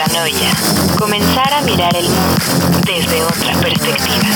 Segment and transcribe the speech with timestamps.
[0.00, 0.50] Metanoia.
[0.98, 4.28] Comenzar a mirar el mundo desde otra perspectiva.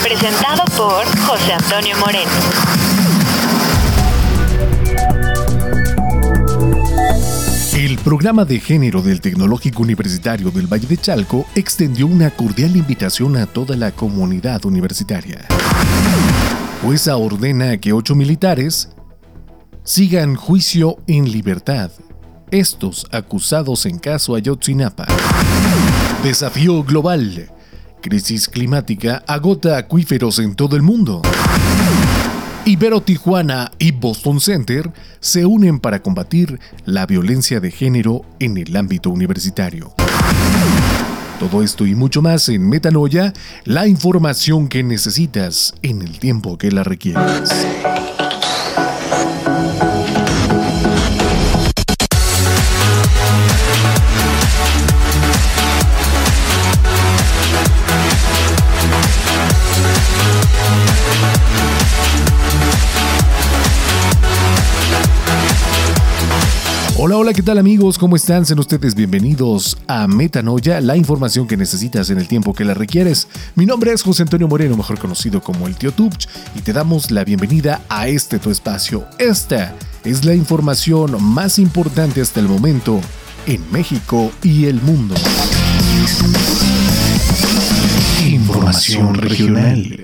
[0.00, 2.30] Presentado por José Antonio Moreno.
[7.76, 13.36] El programa de género del Tecnológico Universitario del Valle de Chalco extendió una cordial invitación
[13.38, 15.48] a toda la comunidad universitaria.
[16.82, 18.90] Jueza ordena que ocho militares
[19.82, 21.90] sigan juicio en libertad.
[22.50, 25.06] Estos acusados en caso Ayotzinapa.
[26.24, 27.48] Desafío global.
[28.00, 31.22] Crisis climática agota acuíferos en todo el mundo.
[32.64, 38.76] Ibero Tijuana y Boston Center se unen para combatir la violencia de género en el
[38.76, 39.92] ámbito universitario.
[41.38, 43.32] Todo esto y mucho más en Metanoia,
[43.64, 47.64] la información que necesitas en el tiempo que la requieras.
[67.34, 67.96] ¿Qué tal amigos?
[67.96, 68.44] ¿Cómo están?
[68.44, 73.28] Sean ustedes bienvenidos a Metanoia, la información que necesitas en el tiempo que la requieres.
[73.54, 77.12] Mi nombre es José Antonio Moreno, mejor conocido como el Tío Tubch, y te damos
[77.12, 79.06] la bienvenida a este tu espacio.
[79.18, 83.00] Esta es la información más importante hasta el momento
[83.46, 85.14] en México y el mundo.
[88.26, 90.02] Información regional.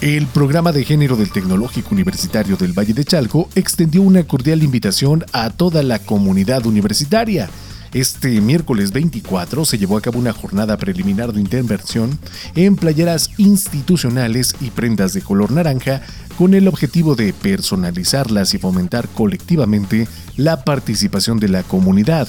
[0.00, 5.24] El programa de género del Tecnológico Universitario del Valle de Chalco extendió una cordial invitación
[5.32, 7.50] a toda la comunidad universitaria.
[7.92, 12.16] Este miércoles 24 se llevó a cabo una jornada preliminar de intervención
[12.54, 16.02] en playeras institucionales y prendas de color naranja
[16.36, 22.28] con el objetivo de personalizarlas y fomentar colectivamente la participación de la comunidad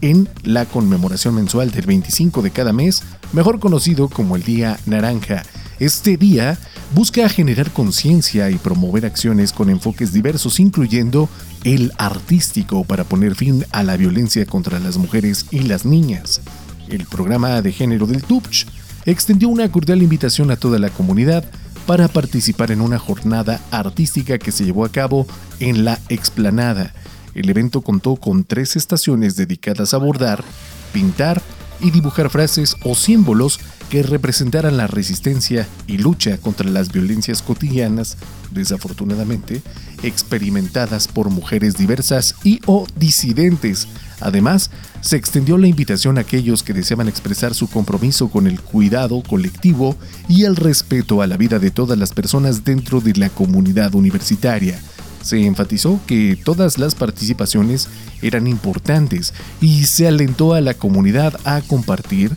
[0.00, 3.02] en la conmemoración mensual del 25 de cada mes,
[3.34, 5.42] mejor conocido como el Día Naranja.
[5.80, 6.58] Este día
[6.94, 11.30] busca generar conciencia y promover acciones con enfoques diversos, incluyendo
[11.64, 16.42] el artístico, para poner fin a la violencia contra las mujeres y las niñas.
[16.90, 18.66] El programa de género del TUPCH
[19.06, 21.44] extendió una cordial invitación a toda la comunidad
[21.86, 25.26] para participar en una jornada artística que se llevó a cabo
[25.60, 26.92] en la explanada.
[27.34, 30.44] El evento contó con tres estaciones dedicadas a bordar,
[30.92, 31.40] pintar
[31.80, 33.60] y dibujar frases o símbolos
[33.90, 38.16] que representaran la resistencia y lucha contra las violencias cotidianas,
[38.52, 39.62] desafortunadamente,
[40.02, 43.88] experimentadas por mujeres diversas y o disidentes.
[44.20, 44.70] Además,
[45.00, 49.96] se extendió la invitación a aquellos que deseaban expresar su compromiso con el cuidado colectivo
[50.28, 54.78] y el respeto a la vida de todas las personas dentro de la comunidad universitaria.
[55.22, 57.88] Se enfatizó que todas las participaciones
[58.22, 62.36] eran importantes y se alentó a la comunidad a compartir,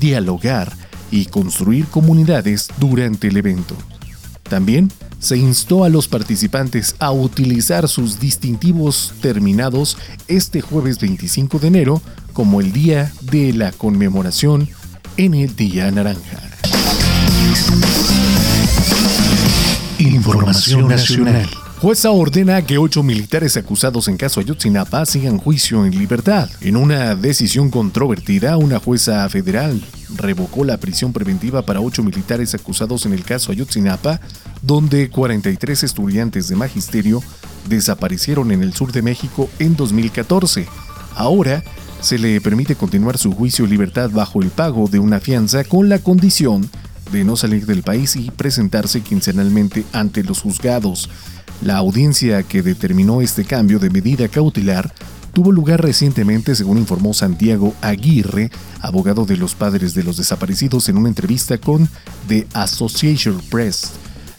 [0.00, 0.72] dialogar
[1.10, 3.76] y construir comunidades durante el evento.
[4.48, 11.68] También se instó a los participantes a utilizar sus distintivos terminados este jueves 25 de
[11.68, 14.68] enero como el día de la conmemoración
[15.16, 16.40] en el Día Naranja.
[19.98, 21.48] Información Nacional.
[21.82, 26.48] Jueza ordena que ocho militares acusados en caso Ayotzinapa sigan juicio en libertad.
[26.60, 29.82] En una decisión controvertida, una jueza federal
[30.14, 34.20] revocó la prisión preventiva para ocho militares acusados en el caso Ayotzinapa,
[34.62, 37.20] donde 43 estudiantes de magisterio
[37.68, 40.68] desaparecieron en el sur de México en 2014.
[41.16, 41.64] Ahora
[42.00, 45.88] se le permite continuar su juicio en libertad bajo el pago de una fianza con
[45.88, 46.70] la condición
[47.12, 51.08] de no salir del país y presentarse quincenalmente ante los juzgados.
[51.60, 54.92] La audiencia que determinó este cambio de medida cautelar
[55.32, 60.96] tuvo lugar recientemente, según informó Santiago Aguirre, abogado de los padres de los desaparecidos, en
[60.96, 61.88] una entrevista con
[62.28, 63.92] The Association Press.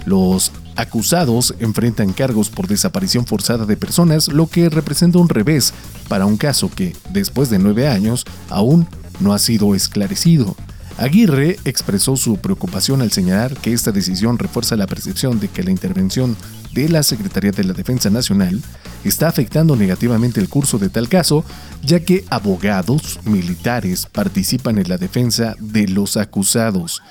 [0.05, 5.73] Los acusados enfrentan cargos por desaparición forzada de personas, lo que representa un revés
[6.07, 8.87] para un caso que, después de nueve años, aún
[9.19, 10.55] no ha sido esclarecido.
[10.97, 15.71] Aguirre expresó su preocupación al señalar que esta decisión refuerza la percepción de que la
[15.71, 16.37] intervención
[16.71, 18.61] de la Secretaría de la Defensa Nacional
[19.03, 21.43] está afectando negativamente el curso de tal caso,
[21.83, 27.01] ya que abogados militares participan en la defensa de los acusados.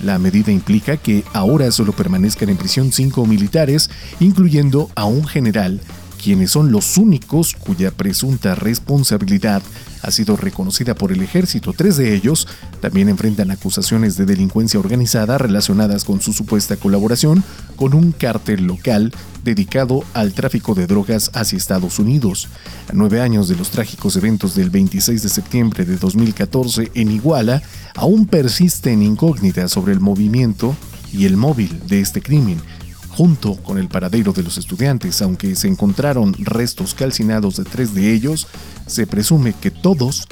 [0.00, 3.90] La medida implica que ahora solo permanezcan en prisión cinco militares,
[4.20, 5.80] incluyendo a un general
[6.22, 9.62] quienes son los únicos cuya presunta responsabilidad
[10.02, 11.72] ha sido reconocida por el ejército.
[11.72, 12.46] Tres de ellos
[12.80, 17.42] también enfrentan acusaciones de delincuencia organizada relacionadas con su supuesta colaboración
[17.76, 19.12] con un cártel local
[19.44, 22.48] dedicado al tráfico de drogas hacia Estados Unidos.
[22.88, 27.62] A nueve años de los trágicos eventos del 26 de septiembre de 2014 en Iguala,
[27.96, 30.76] aún persisten incógnitas sobre el movimiento
[31.12, 32.60] y el móvil de este crimen
[33.12, 38.12] junto con el paradero de los estudiantes, aunque se encontraron restos calcinados de tres de
[38.12, 38.46] ellos,
[38.86, 40.26] se presume que todos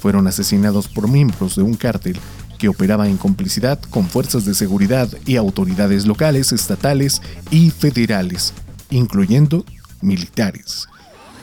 [0.00, 2.18] fueron asesinados por miembros de un cártel
[2.58, 8.52] que operaba en complicidad con fuerzas de seguridad y autoridades locales, estatales y federales,
[8.90, 9.64] incluyendo
[10.02, 10.88] militares.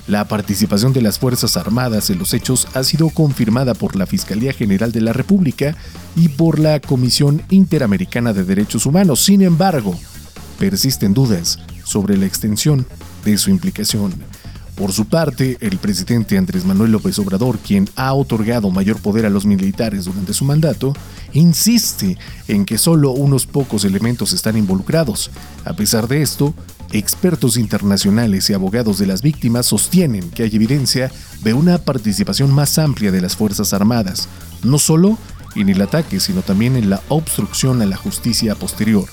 [0.08, 4.52] La participación de las Fuerzas Armadas en los hechos ha sido confirmada por la Fiscalía
[4.52, 5.76] General de la República
[6.16, 9.24] y por la Comisión Interamericana de Derechos Humanos.
[9.24, 9.98] Sin embargo,
[10.62, 12.86] persisten dudas sobre la extensión
[13.26, 14.14] de su implicación.
[14.76, 19.32] Por su parte, el presidente Andrés Manuel López Obrador, quien ha otorgado mayor poder a
[19.32, 20.94] los militares durante su mandato,
[21.34, 22.16] insiste
[22.48, 25.32] en que solo unos pocos elementos están involucrados.
[25.66, 26.54] A pesar de esto,
[26.92, 31.12] expertos internacionales y abogados de las víctimas sostienen que hay evidencia
[31.44, 34.30] de una participación más amplia de las Fuerzas Armadas,
[34.62, 35.18] no solo
[35.56, 39.10] en el ataque, sino también en la obstrucción a la justicia posterior.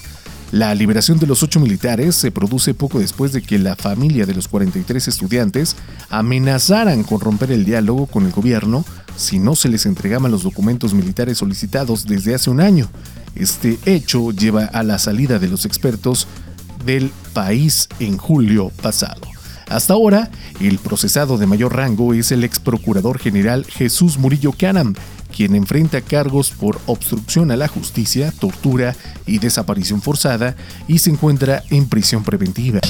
[0.50, 4.34] La liberación de los ocho militares se produce poco después de que la familia de
[4.34, 5.76] los 43 estudiantes
[6.08, 8.82] amenazaran con romper el diálogo con el gobierno
[9.14, 12.88] si no se les entregaban los documentos militares solicitados desde hace un año.
[13.34, 16.26] Este hecho lleva a la salida de los expertos
[16.86, 19.20] del país en julio pasado.
[19.68, 20.30] Hasta ahora,
[20.60, 24.94] el procesado de mayor rango es el ex procurador general Jesús Murillo Canam,
[25.38, 30.56] quien enfrenta cargos por obstrucción a la justicia, tortura y desaparición forzada
[30.88, 32.80] y se encuentra en prisión preventiva.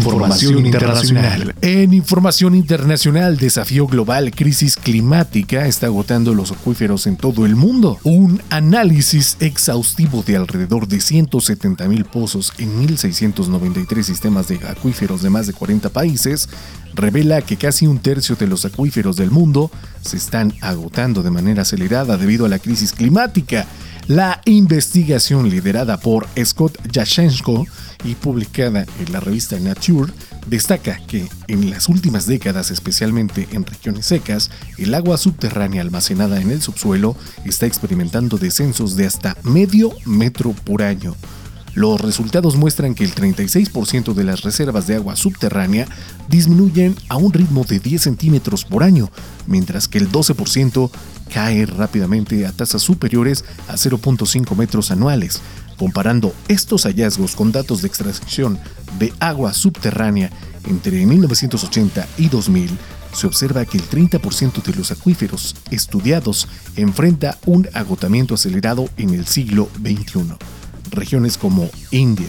[0.00, 1.54] Información internacional.
[1.60, 7.98] En información internacional, desafío global, crisis climática está agotando los acuíferos en todo el mundo.
[8.02, 15.28] Un análisis exhaustivo de alrededor de 170 mil pozos en 1.693 sistemas de acuíferos de
[15.28, 16.48] más de 40 países
[16.94, 19.70] revela que casi un tercio de los acuíferos del mundo
[20.00, 23.66] se están agotando de manera acelerada debido a la crisis climática.
[24.06, 27.66] La investigación liderada por Scott Yashenko
[28.04, 30.12] y publicada en la revista Nature
[30.46, 36.50] destaca que en las últimas décadas, especialmente en regiones secas, el agua subterránea almacenada en
[36.50, 37.14] el subsuelo
[37.44, 41.14] está experimentando descensos de hasta medio metro por año.
[41.74, 45.86] Los resultados muestran que el 36% de las reservas de agua subterránea
[46.28, 49.08] disminuyen a un ritmo de 10 centímetros por año,
[49.46, 50.90] mientras que el 12%
[51.32, 55.40] cae rápidamente a tasas superiores a 0.5 metros anuales.
[55.78, 58.58] Comparando estos hallazgos con datos de extracción
[58.98, 60.30] de agua subterránea
[60.66, 62.70] entre 1980 y 2000,
[63.12, 69.26] se observa que el 30% de los acuíferos estudiados enfrenta un agotamiento acelerado en el
[69.26, 70.36] siglo XXI
[70.90, 72.28] regiones como India,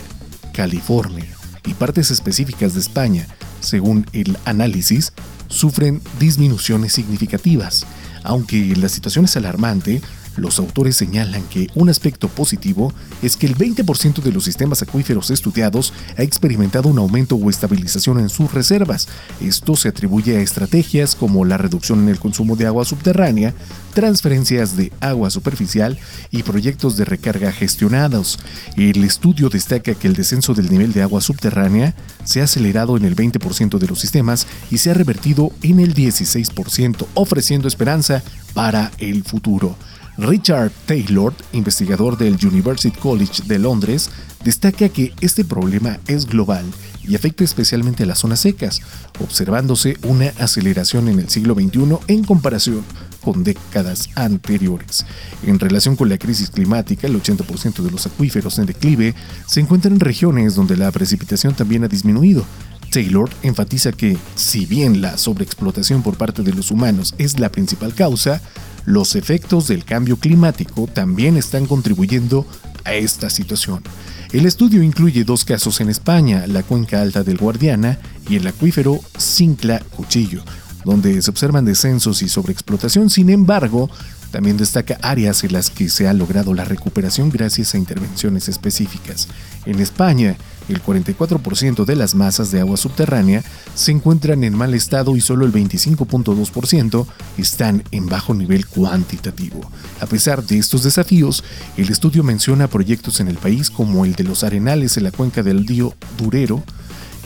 [0.53, 1.27] California
[1.65, 3.27] y partes específicas de España,
[3.59, 5.13] según el análisis,
[5.47, 7.85] sufren disminuciones significativas.
[8.23, 10.01] Aunque la situación es alarmante,
[10.37, 15.29] los autores señalan que un aspecto positivo es que el 20% de los sistemas acuíferos
[15.29, 19.07] estudiados ha experimentado un aumento o estabilización en sus reservas.
[19.41, 23.53] Esto se atribuye a estrategias como la reducción en el consumo de agua subterránea,
[23.93, 25.99] transferencias de agua superficial
[26.31, 28.39] y proyectos de recarga gestionados.
[28.77, 31.93] El estudio destaca que el descenso del nivel de agua subterránea
[32.23, 35.93] se ha acelerado en el 20% de los sistemas y se ha revertido en el
[35.93, 39.75] 16%, ofreciendo esperanza para el futuro.
[40.21, 44.11] Richard Taylor, investigador del University College de Londres,
[44.43, 46.63] destaca que este problema es global
[47.03, 48.81] y afecta especialmente a las zonas secas,
[49.19, 52.83] observándose una aceleración en el siglo XXI en comparación
[53.21, 55.07] con décadas anteriores.
[55.43, 59.15] En relación con la crisis climática, el 80% de los acuíferos en declive
[59.47, 62.45] se encuentran en regiones donde la precipitación también ha disminuido.
[62.91, 67.95] Taylor enfatiza que, si bien la sobreexplotación por parte de los humanos es la principal
[67.95, 68.41] causa,
[68.85, 72.45] los efectos del cambio climático también están contribuyendo
[72.83, 73.83] a esta situación.
[74.31, 78.99] El estudio incluye dos casos en España, la cuenca alta del Guardiana y el acuífero
[79.17, 80.43] Cincla Cuchillo,
[80.85, 83.09] donde se observan descensos y sobreexplotación.
[83.09, 83.89] Sin embargo,
[84.31, 89.27] también destaca áreas en las que se ha logrado la recuperación gracias a intervenciones específicas.
[89.65, 90.37] En España,
[90.71, 93.43] el 44% de las masas de agua subterránea
[93.75, 97.05] se encuentran en mal estado y solo el 25.2%
[97.37, 99.61] están en bajo nivel cuantitativo.
[99.99, 101.43] A pesar de estos desafíos,
[101.77, 105.43] el estudio menciona proyectos en el país como el de los arenales en la cuenca
[105.43, 106.63] del río Durero,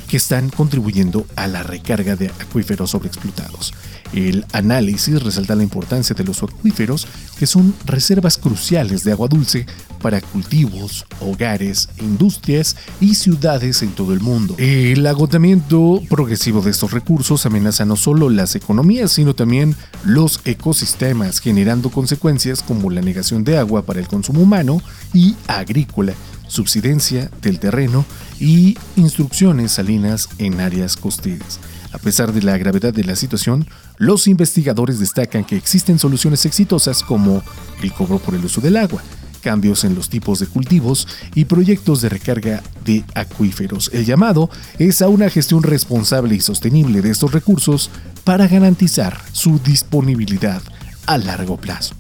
[0.08, 3.74] que están contribuyendo a la recarga de acuíferos sobreexplotados.
[4.16, 7.06] El análisis resalta la importancia de los acuíferos,
[7.38, 9.66] que son reservas cruciales de agua dulce
[10.02, 14.56] para cultivos, hogares, industrias y ciudades en todo el mundo.
[14.58, 21.40] El agotamiento progresivo de estos recursos amenaza no solo las economías, sino también los ecosistemas,
[21.40, 24.82] generando consecuencias como la negación de agua para el consumo humano
[25.14, 26.14] y agrícola,
[26.48, 28.06] subsidencia del terreno
[28.40, 31.60] y instrucciones salinas en áreas costeras.
[31.92, 33.68] A pesar de la gravedad de la situación,
[33.98, 37.42] los investigadores destacan que existen soluciones exitosas como
[37.82, 39.02] el cobro por el uso del agua,
[39.42, 43.92] cambios en los tipos de cultivos y proyectos de recarga de acuíferos.
[43.94, 44.50] El llamado
[44.80, 47.90] es a una gestión responsable y sostenible de estos recursos
[48.24, 50.62] para garantizar su disponibilidad
[51.06, 51.96] a largo plazo.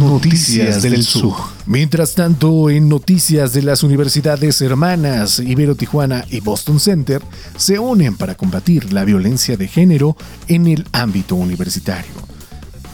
[0.00, 1.34] Noticias del Sur.
[1.66, 7.20] Mientras tanto, en noticias de las universidades hermanas Ibero Tijuana y Boston Center
[7.56, 12.12] se unen para combatir la violencia de género en el ámbito universitario.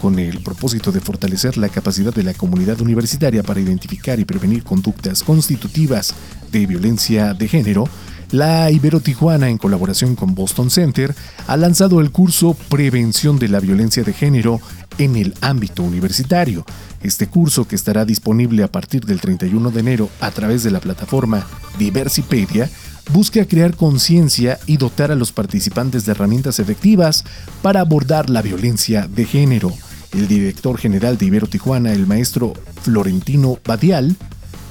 [0.01, 4.63] Con el propósito de fortalecer la capacidad de la comunidad universitaria para identificar y prevenir
[4.63, 6.13] conductas constitutivas
[6.51, 7.87] de violencia de género,
[8.31, 11.15] la Ibero Tijuana, en colaboración con Boston Center,
[11.47, 14.59] ha lanzado el curso Prevención de la Violencia de Género
[14.97, 16.65] en el ámbito universitario.
[17.01, 20.79] Este curso, que estará disponible a partir del 31 de enero a través de la
[20.79, 21.45] plataforma
[21.77, 22.69] Diversipedia,
[23.11, 27.23] busca crear conciencia y dotar a los participantes de herramientas efectivas
[27.61, 29.71] para abordar la violencia de género.
[30.13, 34.15] El director general de Ibero Tijuana, el maestro Florentino Badial,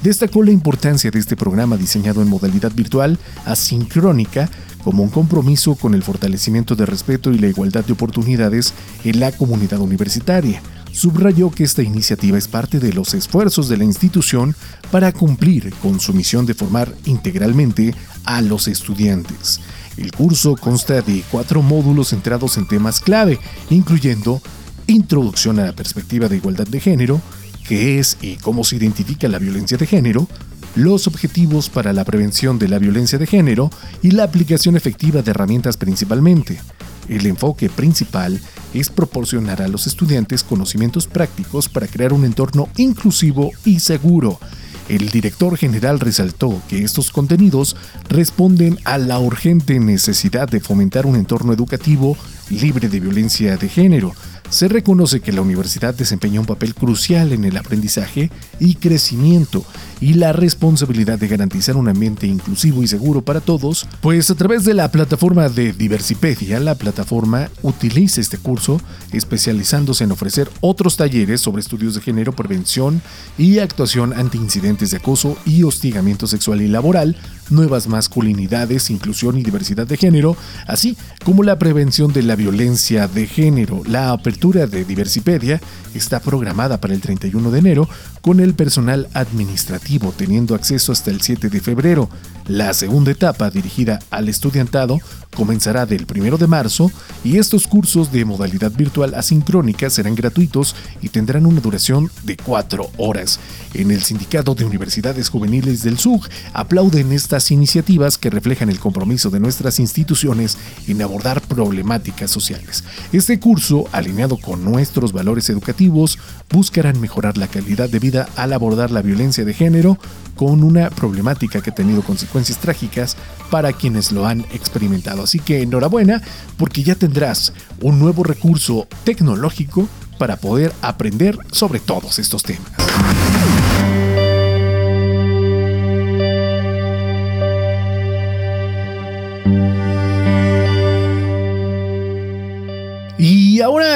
[0.01, 4.49] destacó la importancia de este programa diseñado en modalidad virtual asincrónica
[4.83, 9.31] como un compromiso con el fortalecimiento de respeto y la igualdad de oportunidades en la
[9.31, 10.61] comunidad universitaria.
[10.95, 14.55] Subrayó que esta iniciativa es parte de los esfuerzos de la institución
[14.91, 19.59] para cumplir con su misión de formar integralmente a los estudiantes.
[19.97, 23.37] El curso consta de cuatro módulos centrados en temas clave,
[23.69, 24.41] incluyendo
[24.87, 27.19] Introducción a la perspectiva de igualdad de género,
[27.67, 30.29] qué es y cómo se identifica la violencia de género,
[30.75, 33.69] los objetivos para la prevención de la violencia de género
[34.01, 36.61] y la aplicación efectiva de herramientas principalmente.
[37.09, 38.39] El enfoque principal
[38.73, 44.39] es proporcionar a los estudiantes conocimientos prácticos para crear un entorno inclusivo y seguro.
[44.87, 47.75] El director general resaltó que estos contenidos
[48.07, 52.15] responden a la urgente necesidad de fomentar un entorno educativo
[52.49, 54.13] libre de violencia de género,
[54.49, 59.65] se reconoce que la universidad desempeña un papel crucial en el aprendizaje y crecimiento
[60.01, 64.63] y la responsabilidad de garantizar un ambiente inclusivo y seguro para todos, pues a través
[64.65, 68.79] de la plataforma de Diversipedia, la plataforma utiliza este curso
[69.11, 73.01] especializándose en ofrecer otros talleres sobre estudios de género, prevención
[73.37, 77.15] y actuación ante incidentes de acoso y hostigamiento sexual y laboral,
[77.49, 80.35] nuevas masculinidades, inclusión y diversidad de género,
[80.67, 83.81] así como la prevención de la violencia de género.
[83.85, 85.61] La apertura de Diversipedia
[85.93, 87.89] está programada para el 31 de enero
[88.21, 92.09] con el personal administrativo teniendo acceso hasta el 7 de febrero.
[92.47, 94.99] La segunda etapa, dirigida al estudiantado,
[95.35, 96.91] comenzará del 1 de marzo
[97.23, 102.89] y estos cursos de modalidad virtual asincrónica serán gratuitos y tendrán una duración de 4
[102.97, 103.39] horas.
[103.73, 109.29] En el Sindicato de Universidades Juveniles del SUG aplauden estas iniciativas que reflejan el compromiso
[109.29, 112.85] de nuestras instituciones en abordar problemáticas sociales.
[113.11, 116.17] Este curso, alineado con nuestros valores educativos,
[116.49, 119.99] buscarán mejorar la calidad de vida al abordar la violencia de género
[120.35, 123.17] con una problemática que ha tenido consecuencias trágicas
[123.51, 125.23] para quienes lo han experimentado.
[125.23, 126.21] Así que enhorabuena
[126.55, 127.51] porque ya tendrás
[127.81, 132.84] un nuevo recurso tecnológico para poder aprender sobre todos estos temas.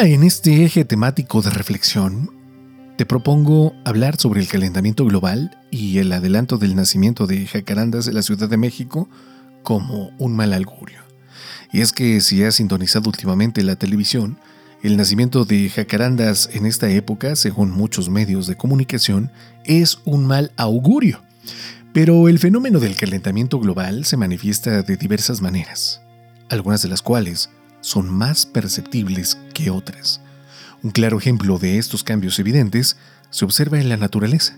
[0.05, 2.31] En este eje temático de reflexión,
[2.97, 8.15] te propongo hablar sobre el calentamiento global y el adelanto del nacimiento de jacarandas en
[8.15, 9.09] la Ciudad de México
[9.61, 10.99] como un mal augurio.
[11.73, 14.39] Y es que si has sintonizado últimamente la televisión,
[14.83, 19.31] el nacimiento de jacarandas en esta época, según muchos medios de comunicación,
[19.65, 21.21] es un mal augurio.
[21.91, 26.01] Pero el fenómeno del calentamiento global se manifiesta de diversas maneras,
[26.49, 27.49] algunas de las cuales
[27.81, 30.21] son más perceptibles que otras.
[30.83, 32.97] Un claro ejemplo de estos cambios evidentes
[33.29, 34.57] se observa en la naturaleza.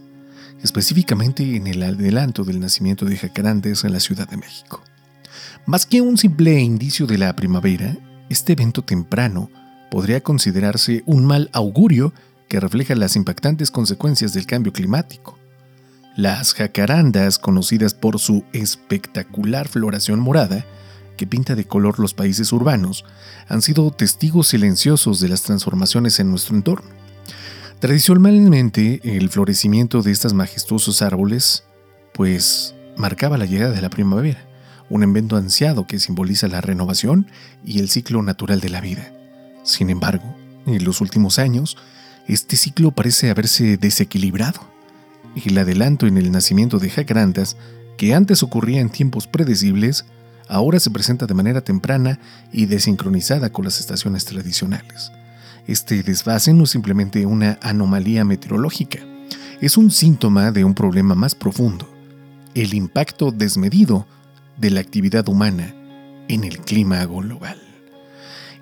[0.63, 4.83] específicamente en el adelanto del nacimiento de jacarantes en la Ciudad de México.
[5.65, 7.97] Más que un simple indicio de la primavera,
[8.29, 9.49] este evento temprano
[9.89, 12.13] podría considerarse un mal augurio
[12.47, 15.37] que refleja las impactantes consecuencias del cambio climático.
[16.15, 20.65] Las jacarandas, conocidas por su espectacular floración morada,
[21.21, 23.05] que pinta de color los países urbanos,
[23.47, 26.89] han sido testigos silenciosos de las transformaciones en nuestro entorno.
[27.79, 31.63] Tradicionalmente, el florecimiento de estos majestuosos árboles,
[32.15, 34.43] pues, marcaba la llegada de la primavera,
[34.89, 37.27] un evento ansiado que simboliza la renovación
[37.63, 39.13] y el ciclo natural de la vida.
[39.61, 40.35] Sin embargo,
[40.65, 41.77] en los últimos años,
[42.27, 44.59] este ciclo parece haberse desequilibrado,
[45.35, 47.57] y el adelanto en el nacimiento de jacarandas,
[47.99, 50.05] que antes ocurría en tiempos predecibles,
[50.51, 52.19] ahora se presenta de manera temprana
[52.51, 55.11] y desincronizada con las estaciones tradicionales.
[55.65, 58.99] Este desfase no es simplemente una anomalía meteorológica,
[59.61, 61.89] es un síntoma de un problema más profundo,
[62.53, 64.05] el impacto desmedido
[64.57, 65.73] de la actividad humana
[66.27, 67.57] en el clima global.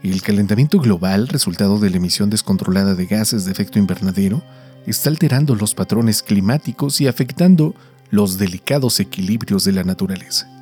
[0.04, 4.44] El calentamiento global, resultado de la emisión descontrolada de gases de efecto invernadero,
[4.86, 7.74] está alterando los patrones climáticos y afectando
[8.12, 10.59] los delicados equilibrios de la naturaleza.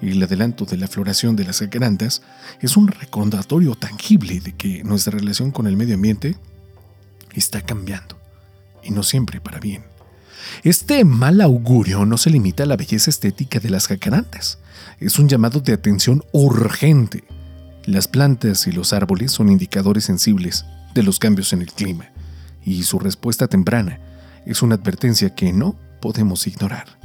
[0.00, 2.22] El adelanto de la floración de las jacarandas
[2.60, 6.36] es un recordatorio tangible de que nuestra relación con el medio ambiente
[7.34, 8.18] está cambiando,
[8.82, 9.84] y no siempre para bien.
[10.62, 14.58] Este mal augurio no se limita a la belleza estética de las jacarandas,
[15.00, 17.24] es un llamado de atención urgente
[17.88, 22.10] las plantas y los árboles son indicadores sensibles de los cambios en el clima,
[22.62, 23.98] y su respuesta temprana
[24.44, 26.98] es una advertencia que no podemos ignorar.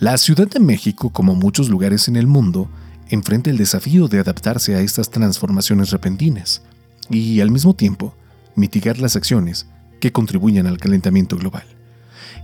[0.00, 2.68] La Ciudad de México, como muchos lugares en el mundo,
[3.10, 6.62] enfrenta el desafío de adaptarse a estas transformaciones repentinas
[7.08, 8.12] y, al mismo tiempo,
[8.56, 9.66] mitigar las acciones
[10.00, 11.64] que contribuyan al calentamiento global.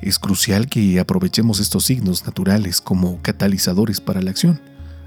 [0.01, 4.61] Es crucial que aprovechemos estos signos naturales como catalizadores para la acción.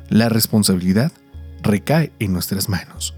[0.09, 1.13] La responsabilidad
[1.62, 3.15] recae en nuestras manos.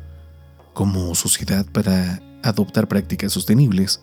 [0.75, 4.01] Como sociedad para adoptar prácticas sostenibles,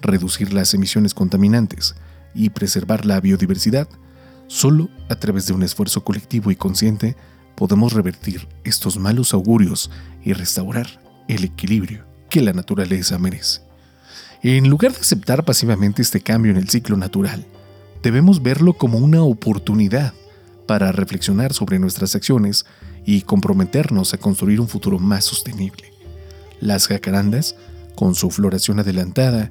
[0.00, 1.94] reducir las emisiones contaminantes
[2.34, 3.86] y preservar la biodiversidad,
[4.52, 7.16] solo a través de un esfuerzo colectivo y consciente
[7.54, 9.90] podemos revertir estos malos augurios
[10.22, 13.62] y restaurar el equilibrio que la naturaleza merece.
[14.42, 17.46] En lugar de aceptar pasivamente este cambio en el ciclo natural,
[18.02, 20.12] debemos verlo como una oportunidad
[20.66, 22.66] para reflexionar sobre nuestras acciones
[23.06, 25.94] y comprometernos a construir un futuro más sostenible.
[26.60, 27.56] Las jacarandas,
[27.94, 29.50] con su floración adelantada,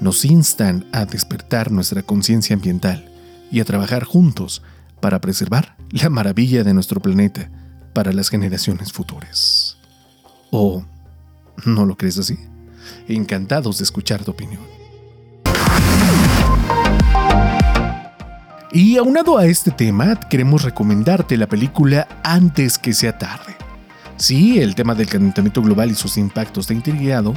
[0.00, 3.11] nos instan a despertar nuestra conciencia ambiental
[3.52, 4.62] y a trabajar juntos
[5.00, 7.50] para preservar la maravilla de nuestro planeta
[7.92, 9.76] para las generaciones futuras.
[10.50, 10.84] ¿O
[11.66, 12.38] no lo crees así?
[13.06, 14.62] Encantados de escuchar tu opinión.
[18.72, 23.54] Y aunado a este tema, queremos recomendarte la película Antes que sea tarde.
[24.16, 27.34] Si el tema del calentamiento global y sus impactos te ha intrigado,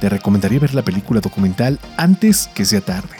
[0.00, 3.16] te recomendaría ver la película documental Antes que sea tarde,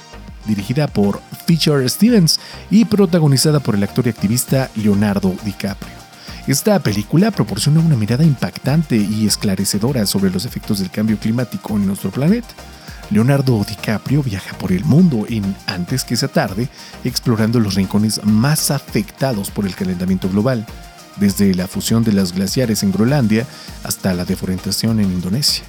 [0.47, 5.93] dirigida por Fisher Stevens y protagonizada por el actor y activista Leonardo DiCaprio.
[6.47, 11.87] Esta película proporciona una mirada impactante y esclarecedora sobre los efectos del cambio climático en
[11.87, 12.55] nuestro planeta
[13.11, 16.69] Leonardo DiCaprio viaja por el mundo en Antes que sea tarde,
[17.05, 20.65] explorando los rincones más afectados por el calentamiento global,
[21.17, 23.47] desde la fusión de las glaciares en Groenlandia
[23.83, 25.65] hasta la deforestación en Indonesia.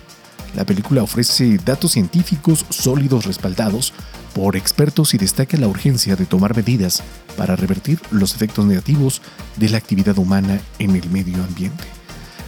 [0.55, 3.93] La película ofrece datos científicos sólidos respaldados
[4.33, 7.03] por expertos y destaca la urgencia de tomar medidas
[7.37, 9.21] para revertir los efectos negativos
[9.57, 11.83] de la actividad humana en el medio ambiente.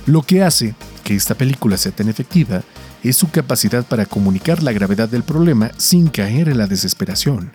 [0.05, 2.61] Lo que hace que esta película sea tan efectiva
[3.03, 7.51] es su capacidad para comunicar la gravedad del problema sin caer en la desesperación.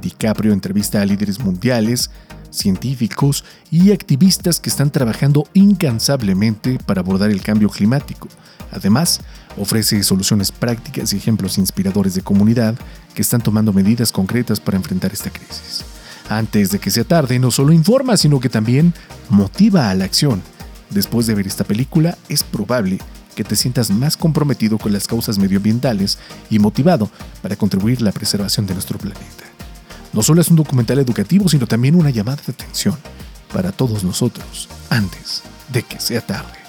[0.00, 2.10] DiCaprio entrevista a líderes mundiales,
[2.50, 8.28] científicos y activistas que están trabajando incansablemente para abordar el cambio climático.
[8.70, 9.20] Además,
[9.56, 12.76] ofrece soluciones prácticas y ejemplos inspiradores de comunidad
[13.14, 15.84] que están tomando medidas concretas para enfrentar esta crisis.
[16.28, 18.94] Antes de que sea tarde, no solo informa, sino que también
[19.28, 20.42] motiva a la acción.
[20.90, 22.98] Después de ver esta película, es probable
[23.34, 26.18] que te sientas más comprometido con las causas medioambientales
[26.50, 27.10] y motivado
[27.40, 29.44] para contribuir a la preservación de nuestro planeta.
[30.12, 32.96] No solo es un documental educativo, sino también una llamada de atención
[33.52, 36.61] para todos nosotros antes de que sea tarde.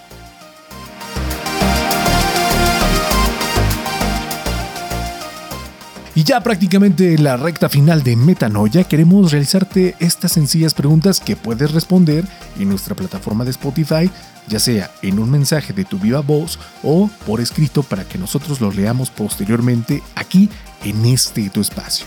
[6.25, 11.71] Ya prácticamente en la recta final de Metanoia queremos realizarte estas sencillas preguntas que puedes
[11.71, 12.23] responder
[12.57, 14.09] en nuestra plataforma de Spotify,
[14.47, 18.61] ya sea en un mensaje de tu viva voz o por escrito para que nosotros
[18.61, 20.49] los leamos posteriormente aquí
[20.85, 22.05] en este tu espacio.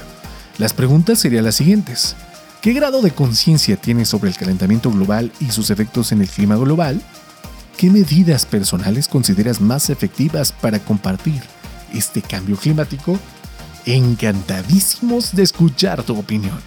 [0.57, 2.16] Las preguntas serían las siguientes.
[2.62, 6.57] ¿Qué grado de conciencia tienes sobre el calentamiento global y sus efectos en el clima
[6.57, 7.02] global?
[7.76, 11.42] ¿Qué medidas personales consideras más efectivas para compartir
[11.92, 13.18] este cambio climático?
[13.87, 16.59] Encantadísimos de escuchar tu opinión.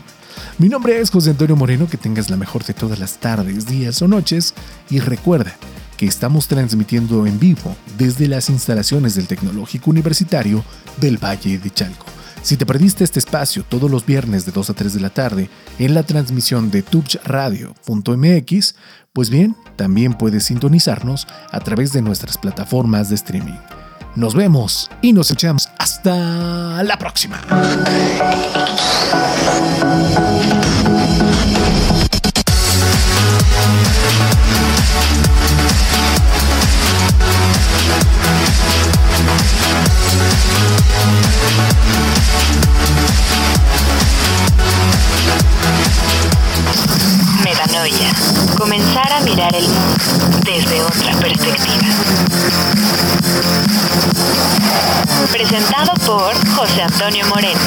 [0.57, 4.01] Mi nombre es José Antonio Moreno, que tengas la mejor de todas las tardes, días
[4.01, 4.53] o noches
[4.89, 5.57] y recuerda
[5.97, 10.63] que estamos transmitiendo en vivo desde las instalaciones del Tecnológico Universitario
[10.95, 12.05] del Valle de Chalco.
[12.41, 15.49] Si te perdiste este espacio todos los viernes de 2 a 3 de la tarde
[15.77, 18.75] en la transmisión de tubchradio.mx,
[19.11, 23.59] pues bien, también puedes sintonizarnos a través de nuestras plataformas de streaming.
[24.19, 27.39] Nos vemos y nos echamos hasta la próxima.
[48.57, 53.08] Comenzar a mirar el mundo desde otra perspectiva.
[55.27, 57.59] Presentado por José Antonio Moreno.